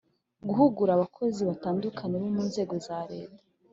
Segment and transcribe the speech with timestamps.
[0.47, 3.41] guhugura abakozi batandukanye bo mu nzego za leta,